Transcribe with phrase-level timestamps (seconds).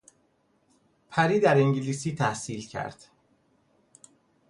[1.09, 3.05] پری در انگلیس تحصیل کرد.